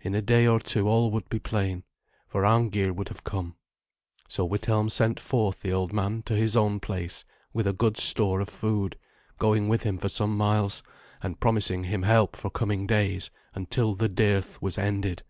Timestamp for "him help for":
11.84-12.48